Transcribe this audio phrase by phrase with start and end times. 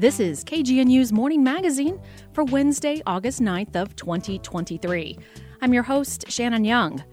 [0.00, 2.00] This is KGNU's Morning Magazine
[2.32, 5.18] for Wednesday, August 9th of 2023.
[5.60, 7.04] I'm your host, Shannon Young.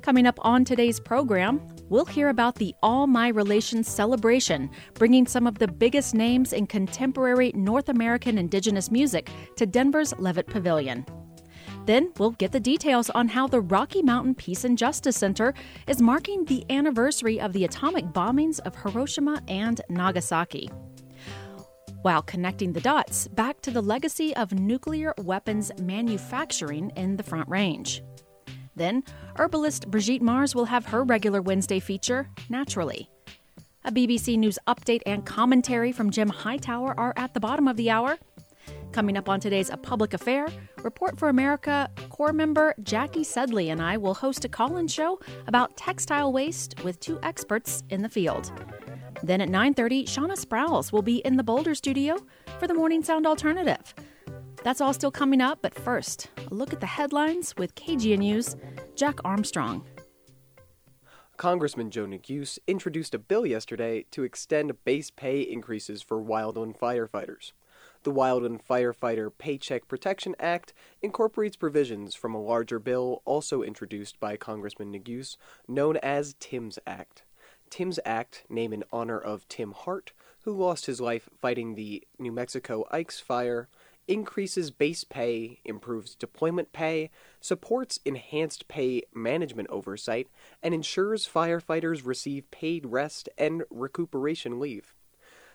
[0.00, 1.60] Coming up on today's program,
[1.90, 6.66] we'll hear about the All My Relations celebration, bringing some of the biggest names in
[6.66, 11.04] contemporary North American indigenous music to Denver's Levitt Pavilion.
[11.84, 15.52] Then we'll get the details on how the Rocky Mountain Peace and Justice Center
[15.86, 20.70] is marking the anniversary of the atomic bombings of Hiroshima and Nagasaki
[22.02, 27.48] while connecting the dots back to the legacy of nuclear weapons manufacturing in the Front
[27.48, 28.02] Range.
[28.76, 29.04] Then,
[29.36, 33.10] herbalist Brigitte Mars will have her regular Wednesday feature, Naturally.
[33.84, 37.90] A BBC News update and commentary from Jim Hightower are at the bottom of the
[37.90, 38.18] hour.
[38.92, 40.48] Coming up on today's A Public Affair,
[40.82, 45.20] Report for America Corps member Jackie Sedley and I will host a call in show
[45.46, 48.52] about textile waste with two experts in the field.
[49.22, 52.16] Then at 9:30, Shauna Sprouse will be in the Boulder studio
[52.58, 53.94] for the Morning Sound Alternative.
[54.62, 58.56] That's all still coming up, but first, a look at the headlines with KGNU's
[58.94, 59.84] Jack Armstrong.
[61.36, 67.52] Congressman Joe Neguse introduced a bill yesterday to extend base pay increases for wildland firefighters.
[68.02, 74.36] The Wildland Firefighter Paycheck Protection Act incorporates provisions from a larger bill also introduced by
[74.36, 75.36] Congressman Neguse,
[75.68, 77.24] known as TIMS Act.
[77.70, 82.32] TIMS Act, named in honor of Tim Hart, who lost his life fighting the New
[82.32, 83.68] Mexico Eicks Fire,
[84.08, 87.10] increases base pay, improves deployment pay,
[87.40, 90.28] supports enhanced pay management oversight,
[90.62, 94.94] and ensures firefighters receive paid rest and recuperation leave.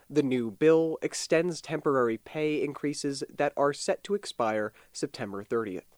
[0.09, 5.94] The new bill extends temporary pay increases that are set to expire September 30th.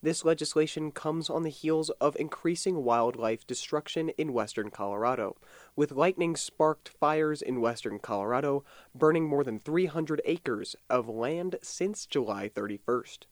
[0.00, 5.36] This legislation comes on the heels of increasing wildlife destruction in western Colorado,
[5.74, 8.64] with lightning sparked fires in western Colorado
[8.94, 13.24] burning more than 300 acres of land since July 31st.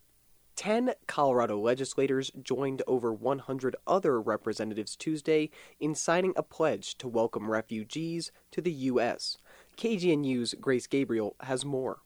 [0.57, 7.49] Ten Colorado legislators joined over 100 other representatives Tuesday in signing a pledge to welcome
[7.49, 9.39] refugees to the U.S.
[9.77, 12.01] KGNU's Grace Gabriel has more.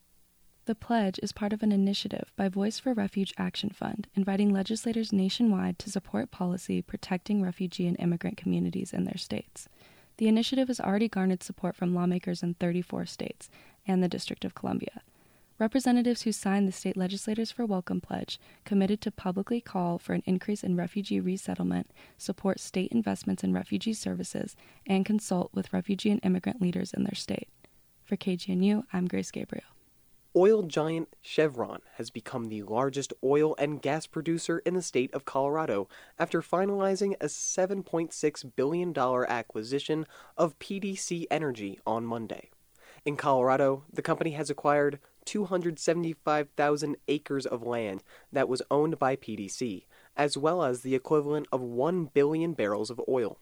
[0.66, 5.12] The pledge is part of an initiative by Voice for Refuge Action Fund, inviting legislators
[5.12, 9.68] nationwide to support policy protecting refugee and immigrant communities in their states.
[10.18, 13.48] The initiative has already garnered support from lawmakers in 34 states
[13.86, 15.00] and the District of Columbia.
[15.58, 20.22] Representatives who signed the State Legislators for Welcome pledge committed to publicly call for an
[20.26, 24.56] increase in refugee resettlement, support state investments in refugee services,
[24.86, 27.48] and consult with refugee and immigrant leaders in their state.
[28.04, 29.64] For KGNU, I'm Grace Gabriel.
[30.36, 35.24] Oil giant Chevron has become the largest oil and gas producer in the state of
[35.24, 35.88] Colorado
[36.20, 42.50] after finalizing a $7.6 billion acquisition of PDC Energy on Monday.
[43.04, 49.86] In Colorado, the company has acquired 275,000 acres of land that was owned by PDC,
[50.16, 53.36] as well as the equivalent of 1 billion barrels of oil.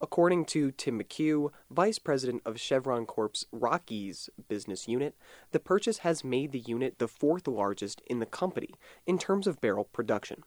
[0.00, 5.16] According to Tim McHugh, vice president of Chevron Corp's Rockies business unit,
[5.50, 8.70] the purchase has made the unit the fourth largest in the company
[9.06, 10.44] in terms of barrel production.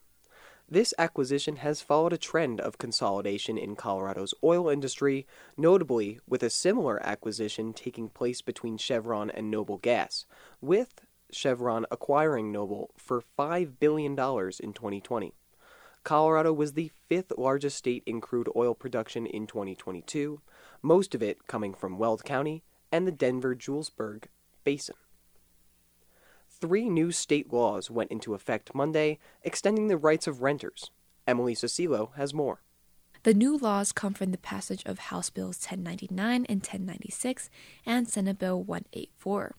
[0.70, 6.48] This acquisition has followed a trend of consolidation in Colorado's oil industry, notably with a
[6.48, 10.24] similar acquisition taking place between Chevron and Noble Gas,
[10.62, 14.16] with Chevron acquiring Noble for $5 billion in
[14.72, 15.34] 2020.
[16.04, 20.40] Colorado was the fifth largest state in crude oil production in 2022,
[20.82, 24.24] most of it coming from Weld County and the Denver Julesburg
[24.64, 24.96] Basin.
[26.48, 30.90] Three new state laws went into effect Monday, extending the rights of renters.
[31.26, 32.62] Emily Cicillo has more.
[33.24, 37.50] The new laws come from the passage of House Bills 1099 and 1096
[37.86, 39.54] and Senate Bill 184.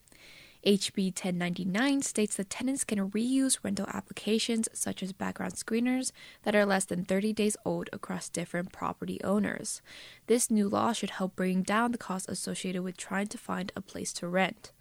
[0.65, 6.11] HB 1099 states that tenants can reuse rental applications such as background screeners
[6.43, 9.81] that are less than 30 days old across different property owners.
[10.27, 13.81] This new law should help bring down the costs associated with trying to find a
[13.81, 14.71] place to rent.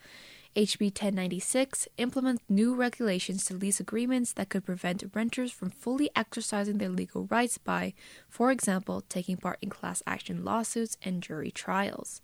[0.54, 6.76] HB 1096 implements new regulations to lease agreements that could prevent renters from fully exercising
[6.76, 7.94] their legal rights by,
[8.28, 12.20] for example, taking part in class action lawsuits and jury trials.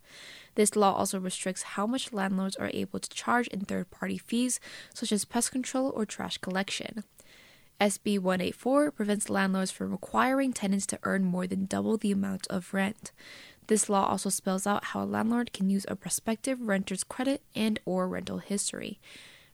[0.56, 4.60] This law also restricts how much landlords are able to charge in third party fees,
[4.92, 7.04] such as pest control or trash collection.
[7.80, 12.74] SB 184 prevents landlords from requiring tenants to earn more than double the amount of
[12.74, 13.12] rent.
[13.68, 17.78] This law also spells out how a landlord can use a prospective renter's credit and
[17.84, 18.98] or rental history.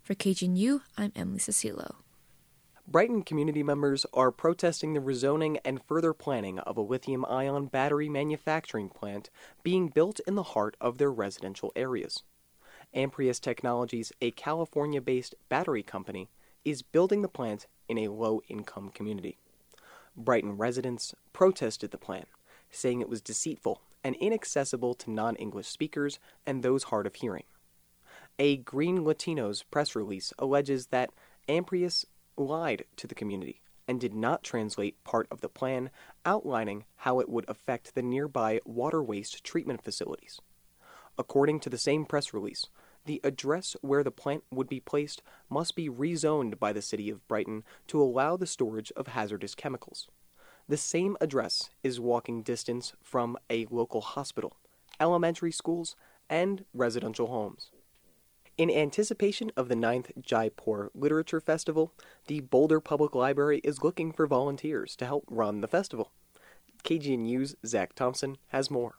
[0.02, 1.96] For KGNU, I'm Emily Cicillo.
[2.86, 8.08] Brighton community members are protesting the rezoning and further planning of a lithium ion battery
[8.08, 9.30] manufacturing plant
[9.64, 12.22] being built in the heart of their residential areas.
[12.94, 16.28] Amprius Technologies, a California based battery company,
[16.64, 19.38] is building the plant in a low income community.
[20.16, 22.26] Brighton residents protested the plan,
[22.70, 27.44] saying it was deceitful and inaccessible to non English speakers and those hard of hearing.
[28.38, 31.10] A Green Latinos press release alleges that
[31.48, 32.04] Amprius
[32.36, 35.90] lied to the community and did not translate part of the plan
[36.24, 40.40] outlining how it would affect the nearby water waste treatment facilities.
[41.16, 42.66] According to the same press release,
[43.04, 47.26] the address where the plant would be placed must be rezoned by the city of
[47.28, 50.08] Brighton to allow the storage of hazardous chemicals.
[50.66, 54.56] The same address is walking distance from a local hospital,
[54.98, 55.94] elementary schools,
[56.30, 57.70] and residential homes.
[58.56, 61.92] In anticipation of the 9th Jaipur Literature Festival,
[62.28, 66.12] the Boulder Public Library is looking for volunteers to help run the festival.
[66.84, 68.94] KGNU's Zach Thompson has more.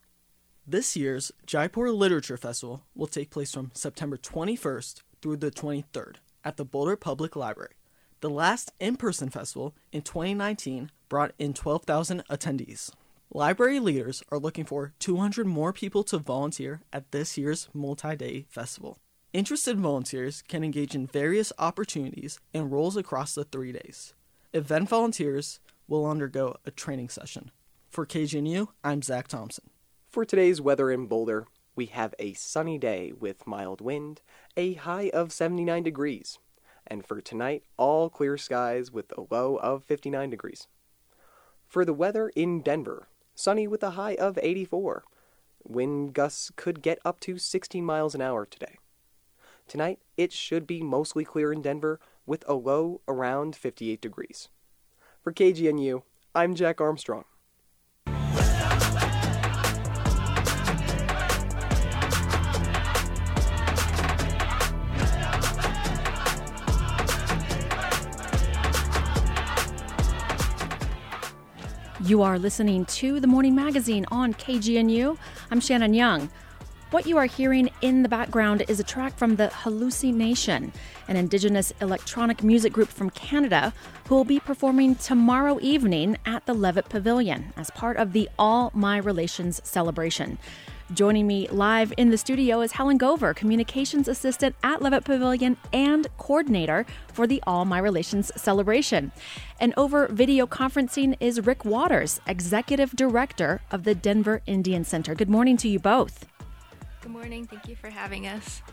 [0.67, 6.57] This year's Jaipur Literature Festival will take place from September 21st through the 23rd at
[6.57, 7.73] the Boulder Public Library.
[8.21, 12.91] The last in person festival in 2019 brought in 12,000 attendees.
[13.33, 18.45] Library leaders are looking for 200 more people to volunteer at this year's multi day
[18.49, 18.99] festival.
[19.33, 24.13] Interested volunteers can engage in various opportunities and roles across the three days.
[24.53, 27.51] Event volunteers will undergo a training session.
[27.89, 29.69] For KGNU, I'm Zach Thompson.
[30.09, 34.21] For today's weather in Boulder, we have a sunny day with mild wind,
[34.55, 36.39] a high of 79 degrees.
[36.87, 40.67] And for tonight, all clear skies with a low of 59 degrees.
[41.67, 45.03] For the weather in Denver, sunny with a high of 84.
[45.63, 48.77] Wind gusts could get up to 16 miles an hour today.
[49.67, 54.49] Tonight, it should be mostly clear in Denver with a low around 58 degrees.
[55.23, 56.03] For KGNU,
[56.35, 57.25] I'm Jack Armstrong.
[72.05, 75.17] You are listening to the Morning Magazine on KGNU.
[75.49, 76.29] I'm Shannon Young.
[76.91, 80.71] What you are hearing in the background is a track from the Halluci Nation,
[81.07, 83.73] an Indigenous electronic music group from Canada
[84.07, 88.71] who will be performing tomorrow evening at the Levitt Pavilion as part of the All
[88.75, 90.37] My Relations celebration.
[90.93, 96.07] Joining me live in the studio is Helen Gover, Communications Assistant at Levitt Pavilion and
[96.19, 99.11] Coordinator for the All My Relations celebration.
[99.59, 105.15] And over video conferencing is Rick Waters, Executive Director of the Denver Indian Center.
[105.15, 106.27] Good morning to you both.
[107.05, 107.45] Good morning.
[107.45, 108.63] Thank you for having us.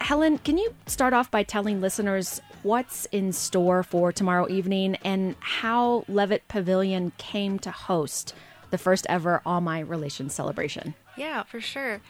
[0.00, 5.36] Helen, can you start off by telling listeners what's in store for tomorrow evening and
[5.38, 8.34] how Levitt Pavilion came to host
[8.70, 10.96] the first ever All My Relations celebration?
[11.16, 12.00] Yeah, for sure.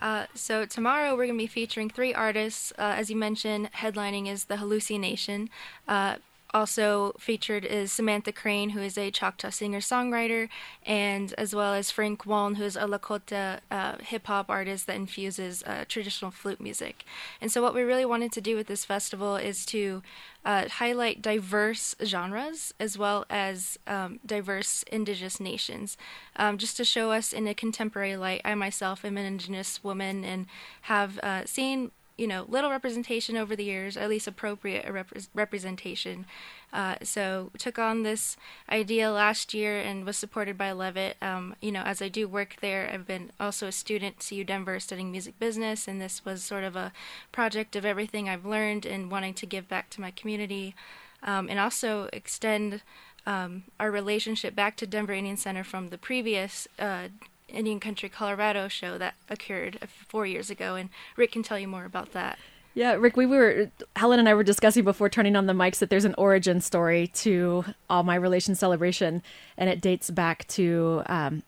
[0.00, 2.72] Uh, so tomorrow we're going to be featuring three artists.
[2.78, 5.50] Uh, as you mentioned, headlining is the Halluci Nation.
[5.86, 6.16] Uh,
[6.54, 10.48] also featured is Samantha Crain, who is a Choctaw singer-songwriter,
[10.84, 15.62] and as well as Frank Waln, who is a Lakota uh, hip-hop artist that infuses
[15.64, 17.04] uh, traditional flute music.
[17.40, 20.02] And so what we really wanted to do with this festival is to
[20.44, 25.96] uh, highlight diverse genres as well as um, diverse indigenous nations,
[26.36, 28.40] um, just to show us in a contemporary light.
[28.44, 30.46] I myself am an indigenous woman and
[30.82, 36.26] have uh, seen you know little representation over the years, at least appropriate rep- representation.
[36.72, 38.36] Uh, so took on this
[38.70, 41.16] idea last year and was supported by Levitt.
[41.22, 44.44] Um, you know, as I do work there, I've been also a student at CU
[44.44, 46.92] Denver studying music business, and this was sort of a
[47.32, 50.74] project of everything I've learned and wanting to give back to my community,
[51.22, 52.82] um, and also extend.
[53.26, 57.08] Um, our relationship back to Denver Indian Center from the previous uh,
[57.48, 59.78] Indian Country Colorado show that occurred
[60.08, 62.38] four years ago, and Rick can tell you more about that.
[62.74, 65.90] Yeah, Rick, we were Helen and I were discussing before turning on the mics that
[65.90, 69.22] there's an origin story to All My Relation celebration,
[69.56, 71.42] and it dates back to um,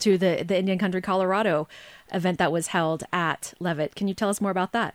[0.00, 1.68] to the the Indian Country Colorado
[2.12, 3.94] event that was held at Levitt.
[3.94, 4.94] Can you tell us more about that?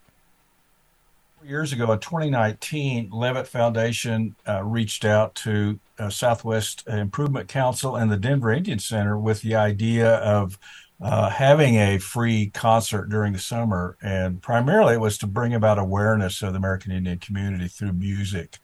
[1.43, 8.11] Years ago, in 2019, Levitt Foundation uh, reached out to uh, Southwest Improvement Council and
[8.11, 10.59] the Denver Indian Center with the idea of
[11.01, 13.95] uh, having a free concert during the summer.
[14.01, 18.57] And primarily it was to bring about awareness of the American Indian community through music.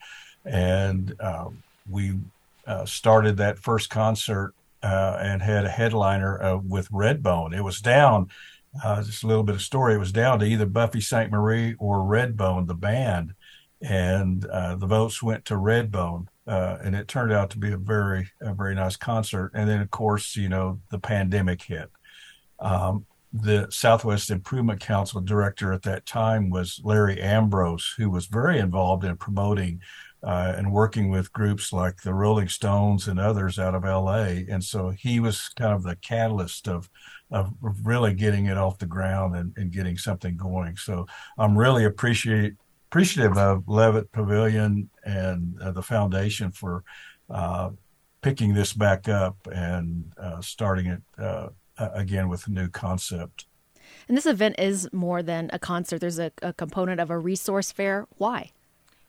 [0.44, 1.48] And uh,
[1.88, 2.18] we
[2.66, 4.52] uh, started that first concert
[4.82, 7.56] uh, and had a headliner with Redbone.
[7.56, 8.28] It was down
[8.82, 9.94] uh, just a little bit of story.
[9.94, 13.34] It was down to either Buffy Sainte-Marie or Redbone, the band,
[13.82, 17.76] and uh, the votes went to Redbone, uh, and it turned out to be a
[17.76, 19.52] very, a very nice concert.
[19.54, 21.90] And then, of course, you know, the pandemic hit.
[22.58, 28.58] Um, the Southwest Improvement Council director at that time was Larry Ambrose, who was very
[28.58, 29.80] involved in promoting
[30.22, 34.42] uh, and working with groups like the Rolling Stones and others out of LA.
[34.48, 36.88] And so he was kind of the catalyst of
[37.30, 37.52] of
[37.82, 40.76] really getting it off the ground and, and getting something going.
[40.76, 41.06] So
[41.38, 42.54] I'm really appreciate
[42.88, 46.84] appreciative of Levitt Pavilion and uh, the foundation for
[47.28, 47.70] uh,
[48.22, 53.46] picking this back up and uh, starting it uh, again with a new concept.
[54.08, 56.00] And this event is more than a concert.
[56.00, 58.06] There's a, a component of a resource fair.
[58.18, 58.52] Why?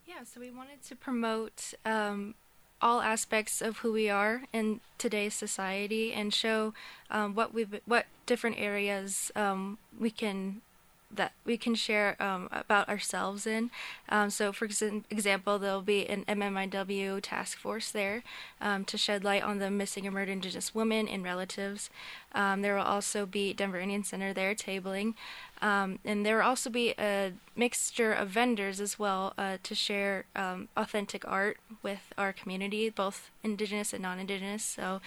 [0.05, 2.33] Yeah, so we wanted to promote um,
[2.81, 6.73] all aspects of who we are in today's society and show
[7.09, 10.61] um, what we what different areas um, we can
[11.09, 13.71] that we can share um, about ourselves in.
[14.09, 18.23] Um, so, for example, there'll be an MMIW task force there
[18.59, 21.89] um, to shed light on the missing and murdered Indigenous women and relatives.
[22.33, 25.13] Um, there will also be Denver Indian Center there tabling.
[25.61, 30.25] Um, and there will also be a mixture of vendors as well uh, to share
[30.35, 34.63] um, authentic art with our community, both Indigenous and non Indigenous.
[34.63, 35.01] So,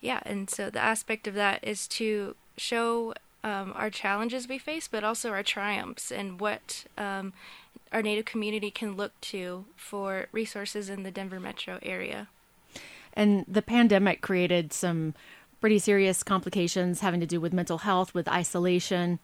[0.00, 4.88] yeah, and so the aspect of that is to show um, our challenges we face,
[4.88, 7.32] but also our triumphs and what um,
[7.92, 12.28] our Native community can look to for resources in the Denver metro area.
[13.14, 15.14] And the pandemic created some
[15.60, 19.18] pretty serious complications having to do with mental health, with isolation,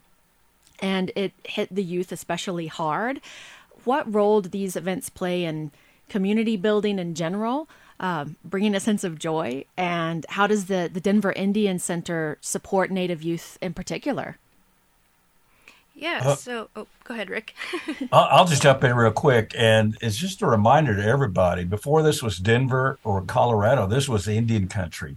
[0.80, 3.20] and it hit the youth especially hard.
[3.84, 5.70] What role do these events play in
[6.08, 7.68] community building in general?
[8.00, 9.64] Um, bringing a sense of joy?
[9.76, 14.38] And how does the, the Denver Indian Center support Native youth in particular?
[15.94, 17.54] Yeah, uh, so oh, go ahead, Rick.
[18.12, 19.54] I'll just jump in real quick.
[19.56, 24.28] And it's just a reminder to everybody before this was Denver or Colorado, this was
[24.28, 25.16] Indian country.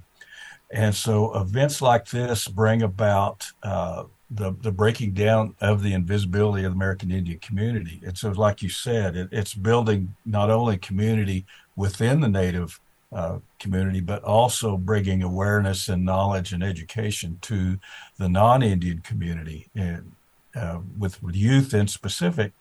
[0.71, 6.63] And so events like this bring about uh, the, the breaking down of the invisibility
[6.63, 8.01] of the American Indian community.
[8.05, 11.45] And so, like you said, it, it's building not only community
[11.75, 12.79] within the Native
[13.11, 17.79] uh, community, but also bringing awareness and knowledge and education to
[18.17, 19.67] the non-Indian community.
[19.75, 20.11] And
[20.55, 22.51] uh, with, with youth in specific,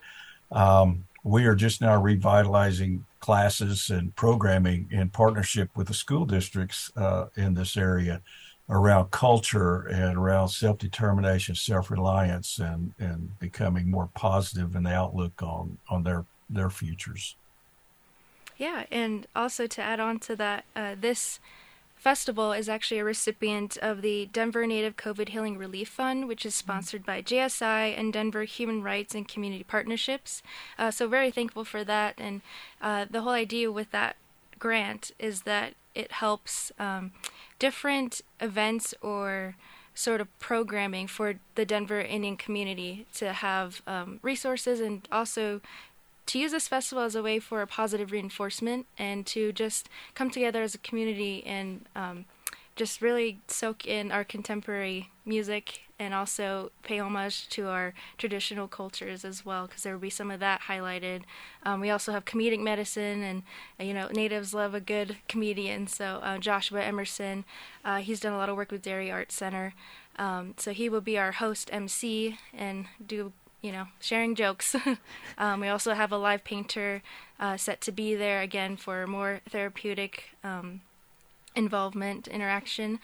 [0.50, 6.90] um, we are just now revitalizing classes and programming in partnership with the school districts
[6.96, 8.22] uh, in this area
[8.70, 15.78] around culture and around self-determination, self-reliance, and and becoming more positive in the outlook on
[15.88, 17.36] on their their futures.
[18.56, 21.38] Yeah, and also to add on to that, uh, this
[21.94, 26.54] festival is actually a recipient of the Denver Native COVID Healing Relief Fund, which is
[26.54, 30.42] sponsored by JSI and Denver Human Rights and Community Partnerships.
[30.78, 32.14] Uh, so, very thankful for that.
[32.18, 32.42] And
[32.82, 34.16] uh, the whole idea with that
[34.58, 37.12] grant is that it helps um,
[37.58, 39.56] different events or
[39.94, 45.60] sort of programming for the Denver Indian community to have um, resources and also
[46.26, 50.30] to use this festival as a way for a positive reinforcement and to just come
[50.30, 52.26] together as a community and um,
[52.76, 59.24] just really soak in our contemporary music and also pay homage to our traditional cultures
[59.24, 61.22] as well because there will be some of that highlighted.
[61.64, 63.42] Um, we also have comedic medicine and
[63.80, 65.86] uh, you know natives love a good comedian.
[65.86, 67.44] So uh, joshua emerson
[67.84, 69.74] uh, he's done a lot of work with dairy arts center.
[70.16, 74.76] Um, so he will be our host mc and do you know, sharing jokes.
[75.38, 77.02] um, we also have a live painter
[77.40, 80.80] uh, set to be there again for more therapeutic um,
[81.54, 82.98] involvement, interaction.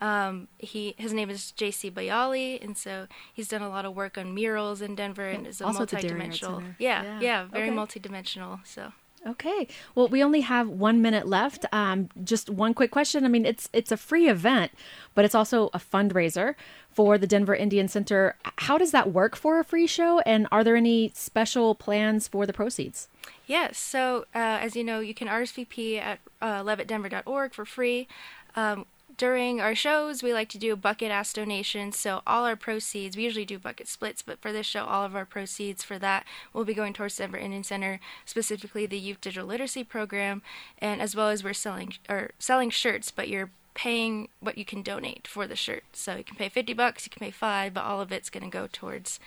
[0.00, 1.90] Um, he his name is J.C.
[1.90, 5.60] Bayali, and so he's done a lot of work on murals in Denver and is
[5.60, 6.62] a also multi-dimensional.
[6.78, 7.74] Yeah, yeah, yeah, very okay.
[7.74, 8.60] multi-dimensional.
[8.64, 8.92] So
[9.26, 9.66] Okay.
[9.94, 11.64] Well, we only have one minute left.
[11.72, 13.24] Um, just one quick question.
[13.24, 14.72] I mean, it's it's a free event,
[15.14, 16.54] but it's also a fundraiser
[16.90, 18.36] for the Denver Indian Center.
[18.56, 20.20] How does that work for a free show?
[20.20, 23.08] And are there any special plans for the proceeds?
[23.46, 23.78] Yes.
[23.78, 28.08] So, uh, as you know, you can RSVP at uh, levittdenver.org for free.
[28.56, 28.86] Um,
[29.18, 31.98] during our shows, we like to do bucket ass donations.
[31.98, 35.16] So all our proceeds, we usually do bucket splits, but for this show, all of
[35.16, 39.48] our proceeds for that will be going towards Denver Indian Center, specifically the Youth Digital
[39.48, 40.40] Literacy Program,
[40.78, 44.82] and as well as we're selling or selling shirts, but you're paying what you can
[44.82, 45.84] donate for the shirt.
[45.92, 48.44] So you can pay 50 bucks, you can pay five, but all of it's going
[48.44, 49.18] to go towards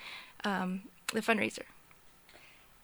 [0.44, 0.82] um,
[1.12, 1.64] the fundraiser.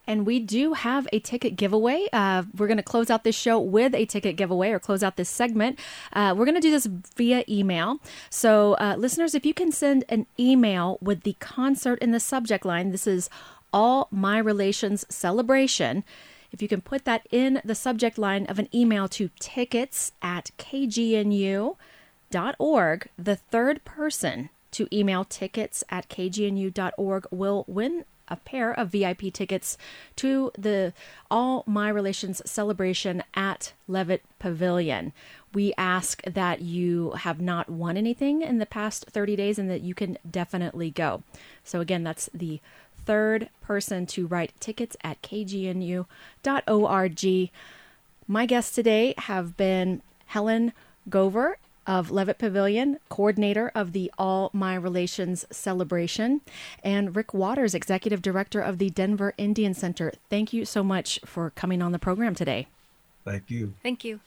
[0.09, 2.07] And we do have a ticket giveaway.
[2.11, 5.17] Uh, we're going to close out this show with a ticket giveaway or close out
[5.17, 5.77] this segment.
[6.11, 7.99] Uh, we're going to do this via email.
[8.31, 12.65] So, uh, listeners, if you can send an email with the concert in the subject
[12.65, 13.29] line, this is
[13.71, 16.03] All My Relations Celebration.
[16.51, 20.49] If you can put that in the subject line of an email to tickets at
[20.57, 21.77] kgnu.org,
[23.15, 29.77] the third person to email tickets at kgnu.org will win a pair of VIP tickets
[30.17, 30.93] to the
[31.29, 35.13] All My Relations celebration at Levitt Pavilion.
[35.53, 39.81] We ask that you have not won anything in the past 30 days and that
[39.81, 41.23] you can definitely go.
[41.63, 42.59] So, again, that's the
[43.05, 46.05] third person to write tickets at kgnu.org.
[48.27, 50.73] My guests today have been Helen
[51.09, 51.55] Gover
[51.89, 56.41] of Levitt Pavilion, coordinator of the All My Relations celebration,
[56.83, 60.13] and Rick Waters, executive director of the Denver Indian Center.
[60.29, 62.67] Thank you so much for coming on the program today.
[63.25, 63.73] Thank you.
[63.81, 64.19] Thank you.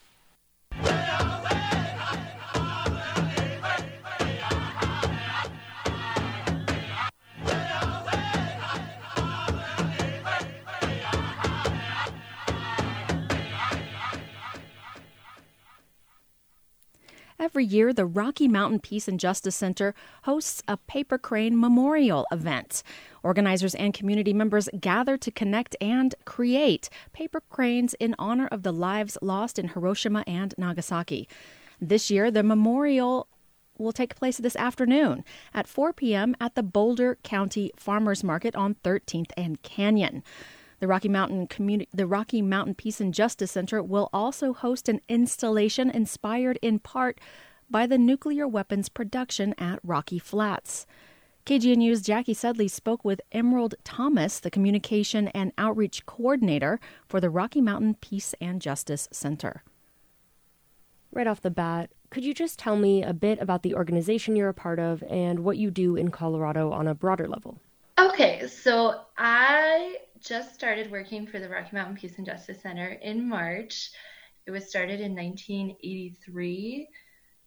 [17.43, 22.85] Every year, the Rocky Mountain Peace and Justice Center hosts a paper crane memorial event.
[23.25, 28.73] Organizers and community members gather to connect and create paper cranes in honor of the
[28.73, 31.29] lives lost in Hiroshima and Nagasaki.
[31.81, 33.27] This year, the memorial
[33.77, 36.37] will take place this afternoon at 4 p.m.
[36.41, 40.23] at the Boulder County Farmers Market on 13th and Canyon.
[40.83, 45.01] The Rocky Mountain Communi- the Rocky Mountain Peace and Justice Center will also host an
[45.09, 47.21] installation inspired in part
[47.71, 50.85] by the nuclear weapons production at Rocky Flats.
[51.47, 57.61] KGNU's Jackie Sedley spoke with Emerald Thomas, the communication and outreach coordinator for the Rocky
[57.61, 59.62] Mountain Peace and Justice Center.
[61.12, 64.49] Right off the bat, could you just tell me a bit about the organization you're
[64.49, 67.61] a part of and what you do in Colorado on a broader level?
[68.01, 73.29] Okay, so I just started working for the Rocky Mountain Peace and Justice Center in
[73.29, 73.91] March.
[74.47, 76.89] It was started in 1983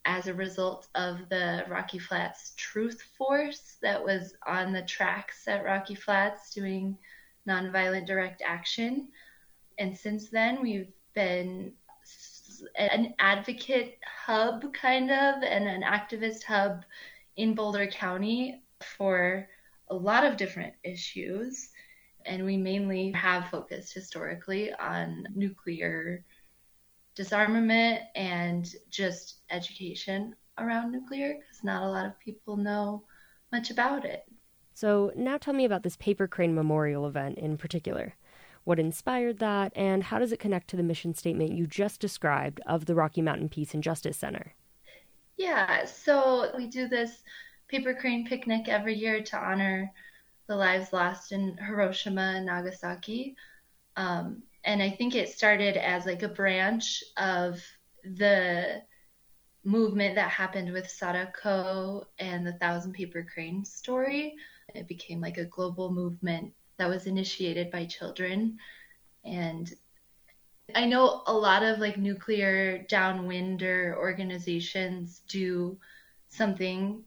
[0.06, 5.64] as a result of the Rocky Flats Truth Force that was on the tracks at
[5.64, 6.98] Rocky Flats doing
[7.48, 9.08] nonviolent direct action.
[9.80, 11.74] And since then, we've been
[12.78, 16.84] an advocate hub, kind of, and an activist hub
[17.38, 19.48] in Boulder County for
[19.90, 21.70] a lot of different issues
[22.26, 26.24] and we mainly have focused historically on nuclear
[27.16, 33.04] disarmament and just education around nuclear because not a lot of people know
[33.52, 34.26] much about it.
[34.74, 38.16] So, now tell me about this paper crane memorial event in particular.
[38.66, 42.60] What inspired that, and how does it connect to the mission statement you just described
[42.66, 44.54] of the Rocky Mountain Peace and Justice Center?
[45.38, 47.24] Yeah, so we do this
[47.68, 49.92] paper crane picnic every year to honor
[50.48, 53.36] the lives lost in Hiroshima and Nagasaki.
[53.96, 57.64] Um, and I think it started as like a branch of
[58.04, 58.82] the
[59.64, 64.36] movement that happened with Sadako and the Thousand Paper Crane story.
[64.74, 68.58] It became like a global movement that was initiated by children.
[69.24, 69.72] And
[70.74, 75.78] I know a lot of like nuclear downwinder organizations do
[76.30, 77.04] something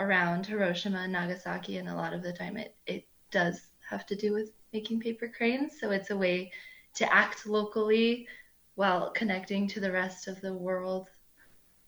[0.00, 4.16] around Hiroshima and Nagasaki, and a lot of the time it, it does have to
[4.16, 5.78] do with making paper cranes.
[5.80, 6.50] So it's a way
[6.94, 8.26] to act locally
[8.74, 11.08] while connecting to the rest of the world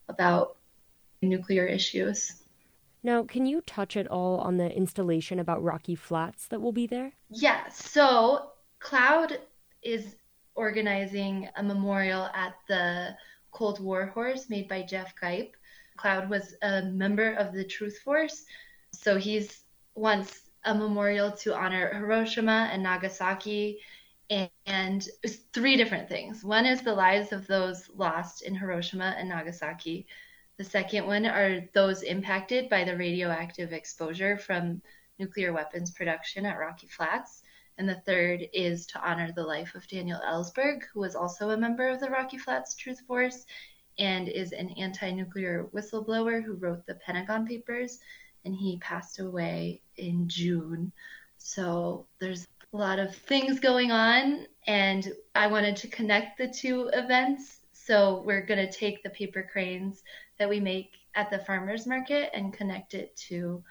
[0.08, 0.56] about
[1.22, 2.42] nuclear issues.
[3.02, 6.86] Now, can you touch at all on the installation about Rocky Flats that will be
[6.86, 7.12] there?
[7.30, 9.38] Yeah, so Cloud
[9.82, 10.16] is
[10.54, 13.16] organizing a memorial at the
[13.50, 15.56] Cold War Horse made by Jeff Gipe.
[16.02, 18.44] Cloud was a member of the Truth Force,
[18.90, 19.62] so he's
[19.94, 23.78] wants a memorial to honor Hiroshima and Nagasaki
[24.28, 25.08] and, and
[25.52, 26.42] three different things.
[26.42, 30.08] One is the lives of those lost in Hiroshima and Nagasaki.
[30.56, 34.82] The second one are those impacted by the radioactive exposure from
[35.20, 37.42] nuclear weapons production at Rocky Flats.
[37.78, 41.56] And the third is to honor the life of Daniel Ellsberg, who was also a
[41.56, 43.46] member of the Rocky Flats Truth Force
[43.98, 47.98] and is an anti nuclear whistleblower who wrote the Pentagon Papers,
[48.44, 50.92] and he passed away in June.
[51.38, 56.90] So there's a lot of things going on, and I wanted to connect the two
[56.92, 57.58] events.
[57.72, 60.02] So we're going to take the paper cranes
[60.38, 63.62] that we make at the farmers market and connect it to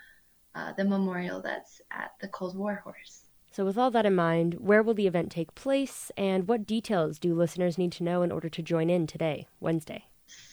[0.53, 3.25] uh, the memorial that's at the Cold War Horse.
[3.51, 7.19] So, with all that in mind, where will the event take place, and what details
[7.19, 10.05] do listeners need to know in order to join in today, Wednesday?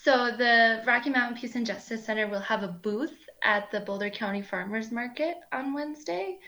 [0.03, 4.11] So the Rocky Mountain Peace and Justice Center will have a booth at the Boulder
[4.11, 6.39] County Farmers Market on Wednesday,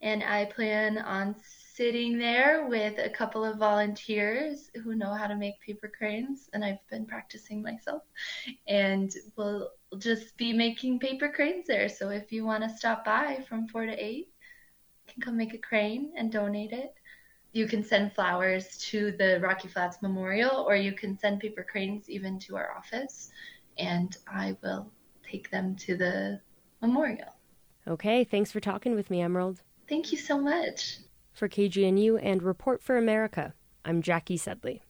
[0.00, 1.34] and I plan on
[1.74, 6.64] sitting there with a couple of volunteers who know how to make paper cranes, and
[6.64, 8.04] I've been practicing myself.
[8.66, 11.88] And we'll just be making paper cranes there.
[11.88, 15.54] So if you want to stop by from 4 to 8, you can come make
[15.54, 16.94] a crane and donate it.
[17.52, 22.08] You can send flowers to the Rocky Flats Memorial, or you can send paper cranes
[22.10, 23.30] even to our office,
[23.78, 24.90] and I will
[25.22, 26.40] take them to the
[26.82, 27.34] memorial.
[27.86, 29.62] Okay, thanks for talking with me, Emerald.
[29.88, 30.98] Thank you so much.
[31.32, 34.82] For KGNU and Report for America, I'm Jackie Sedley.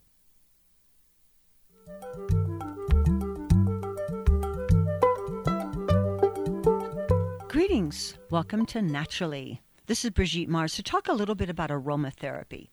[7.49, 8.15] Greetings.
[8.31, 9.63] Welcome to Naturally.
[9.89, 12.69] This is Brigitte Mars to talk a little bit about aromatherapy.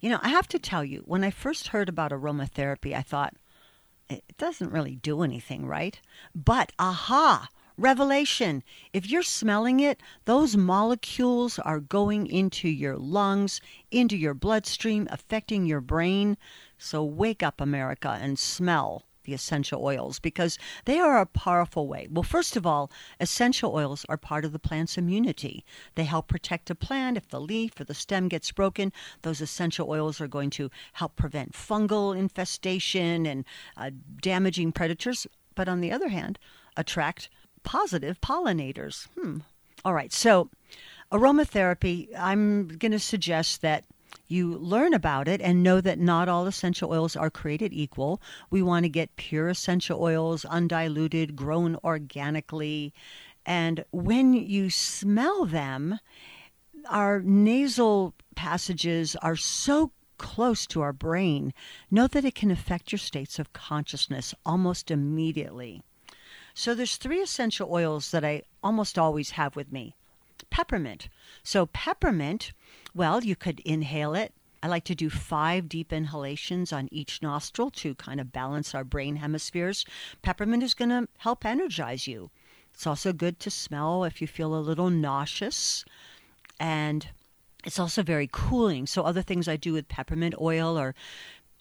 [0.00, 3.34] You know, I have to tell you, when I first heard about aromatherapy, I thought,
[4.10, 6.00] it doesn't really do anything, right?
[6.34, 8.64] But aha, revelation.
[8.92, 13.60] If you're smelling it, those molecules are going into your lungs,
[13.92, 16.36] into your bloodstream, affecting your brain.
[16.78, 22.08] So wake up, America, and smell the essential oils because they are a powerful way.
[22.10, 25.64] Well, first of all, essential oils are part of the plant's immunity.
[25.94, 27.16] They help protect a plant.
[27.16, 31.16] If the leaf or the stem gets broken, those essential oils are going to help
[31.16, 33.44] prevent fungal infestation and
[33.76, 33.90] uh,
[34.22, 35.26] damaging predators.
[35.54, 36.38] But on the other hand,
[36.76, 37.28] attract
[37.62, 39.08] positive pollinators.
[39.18, 39.38] Hmm.
[39.84, 40.12] All right.
[40.12, 40.50] So,
[41.12, 43.84] aromatherapy, I'm going to suggest that
[44.28, 48.20] you learn about it and know that not all essential oils are created equal.
[48.50, 52.92] We want to get pure essential oils, undiluted, grown organically.
[53.44, 56.00] And when you smell them,
[56.88, 61.52] our nasal passages are so close to our brain.
[61.90, 65.82] Know that it can affect your states of consciousness almost immediately.
[66.54, 69.94] So there's three essential oils that I almost always have with me.
[70.48, 71.08] Peppermint.
[71.42, 72.52] So peppermint,
[72.94, 74.32] well, you could inhale it.
[74.62, 78.84] I like to do five deep inhalations on each nostril to kind of balance our
[78.84, 79.84] brain hemispheres.
[80.22, 82.30] Peppermint is going to help energize you.
[82.72, 85.84] It's also good to smell if you feel a little nauseous.
[86.58, 87.08] And
[87.64, 88.86] it's also very cooling.
[88.86, 90.94] So, other things I do with peppermint oil are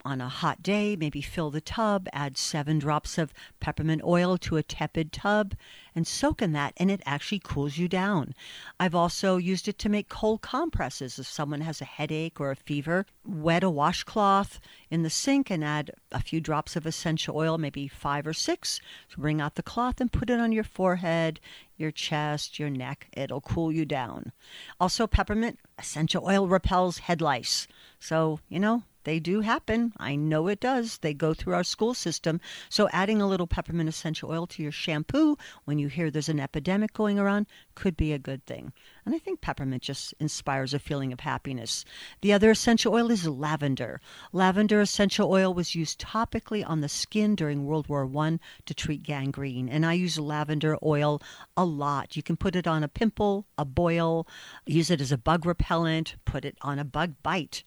[0.05, 4.55] on a hot day, maybe fill the tub, add seven drops of peppermint oil to
[4.55, 5.55] a tepid tub,
[5.95, 8.33] and soak in that, and it actually cools you down.
[8.79, 12.55] I've also used it to make cold compresses if someone has a headache or a
[12.55, 13.05] fever.
[13.25, 14.59] Wet a washcloth
[14.91, 18.79] in the sink and add a few drops of essential oil, maybe five or six.
[19.17, 21.39] Bring out the cloth and put it on your forehead,
[21.77, 23.07] your chest, your neck.
[23.13, 24.31] It'll cool you down.
[24.79, 27.67] Also, peppermint essential oil repels head lice.
[27.99, 29.93] So, you know, they do happen.
[29.97, 30.97] I know it does.
[30.97, 32.41] They go through our school system.
[32.69, 36.39] So, adding a little peppermint essential oil to your shampoo when you hear there's an
[36.39, 38.73] epidemic going around could be a good thing.
[39.05, 41.85] And I think peppermint just inspires a feeling of happiness.
[42.21, 44.01] The other essential oil is lavender.
[44.33, 49.03] Lavender essential oil was used topically on the skin during World War I to treat
[49.03, 49.69] gangrene.
[49.69, 51.21] And I use lavender oil
[51.55, 52.15] a lot.
[52.15, 54.27] You can put it on a pimple, a boil,
[54.65, 57.63] use it as a bug repellent, put it on a bug bite.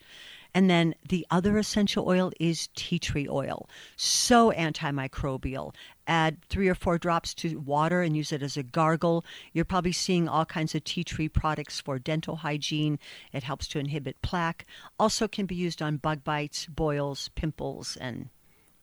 [0.55, 3.69] And then the other essential oil is tea tree oil.
[3.97, 5.75] So antimicrobial.
[6.07, 9.25] Add three or four drops to water and use it as a gargle.
[9.53, 12.99] You're probably seeing all kinds of tea tree products for dental hygiene.
[13.33, 14.65] It helps to inhibit plaque.
[14.99, 18.31] Also can be used on bug bites, boils, pimples, and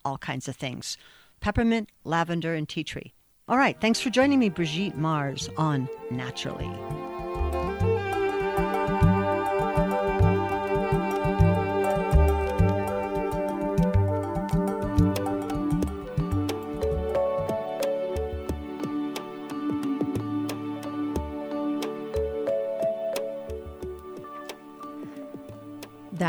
[0.05, 0.97] all kinds of things.
[1.39, 3.13] Peppermint, lavender, and tea tree.
[3.47, 6.69] All right, thanks for joining me, Brigitte Mars, on Naturally.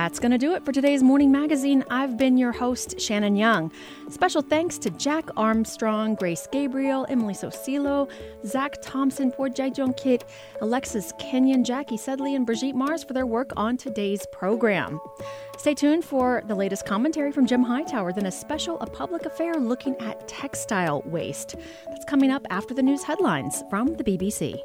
[0.06, 1.82] That's going to do it for today's morning magazine.
[1.90, 3.72] I've been your host, Shannon Young.
[4.08, 8.08] Special thanks to Jack Armstrong, Grace Gabriel, Emily Sosilo,
[8.44, 10.24] Zach Thompson, Ford Jaijong Kit,
[10.60, 15.00] Alexis Kenyon, Jackie Sedley, and Brigitte Mars for their work on today's program.
[15.58, 19.54] Stay tuned for the latest commentary from Jim Hightower, then a special A Public Affair
[19.54, 21.56] looking at textile waste.
[21.88, 24.62] That's coming up after the news headlines from the BBC.